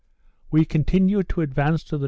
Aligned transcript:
We 0.49 0.65
continued 0.65 1.29
to 1.29 1.41
advance 1.41 1.83
to 1.83 1.97
the 1.97 1.97
N. 1.97 1.99